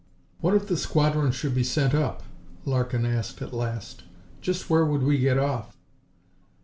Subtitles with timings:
[0.39, 2.23] "What if the squadron should be sent up?"
[2.65, 4.01] Larkin asked at last.
[4.41, 5.77] "Just where would we get off?"